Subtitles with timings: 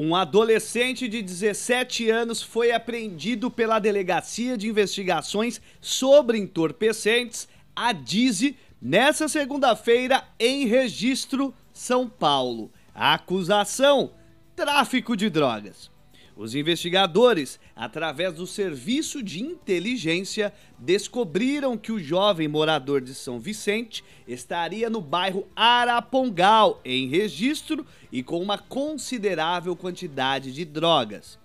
[0.00, 8.56] Um adolescente de 17 anos foi apreendido pela Delegacia de Investigações sobre Entorpecentes, a DIZI,
[8.80, 12.70] nessa segunda-feira em Registro, São Paulo.
[12.94, 14.12] A acusação:
[14.54, 15.90] tráfico de drogas.
[16.38, 24.04] Os investigadores, através do serviço de inteligência, descobriram que o jovem morador de São Vicente
[24.24, 31.40] estaria no bairro Arapongal, em registro e com uma considerável quantidade de drogas.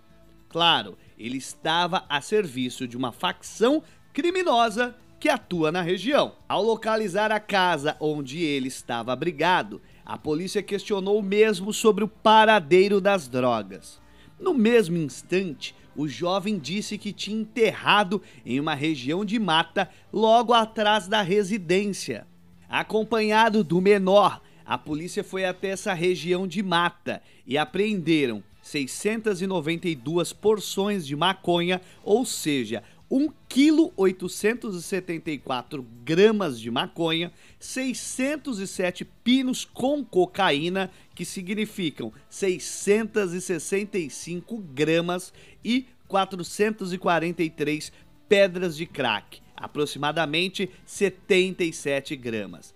[0.47, 3.81] Claro, ele estava a serviço de uma facção
[4.13, 6.35] criminosa que atua na região.
[6.47, 13.01] Ao localizar a casa onde ele estava abrigado, a polícia questionou mesmo sobre o paradeiro
[13.01, 14.02] das drogas.
[14.43, 20.51] No mesmo instante, o jovem disse que tinha enterrado em uma região de mata logo
[20.51, 22.27] atrás da residência.
[22.67, 31.07] Acompanhado do menor, a polícia foi até essa região de mata e apreenderam 692 porções
[31.07, 32.83] de maconha, ou seja,
[33.13, 45.31] 1 kg 874 gramas de maconha, 607 pinos com cocaína, que significam 665 gramas
[45.63, 47.91] e 443
[48.27, 52.73] pedras de crack, aproximadamente 77 gramas.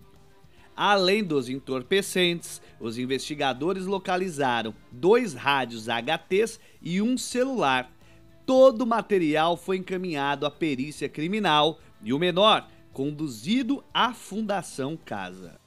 [0.75, 7.91] Além dos entorpecentes, os investigadores localizaram dois rádios HTs e um celular
[8.47, 15.59] Todo o material foi encaminhado à perícia criminal e o menor conduzido à Fundação Casa.